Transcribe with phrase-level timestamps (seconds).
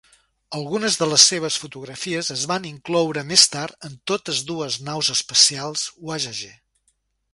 [0.59, 5.85] Algunes de les seves fotografies es van incloure més tard en totes dues naus espacials
[6.09, 6.55] Voyager.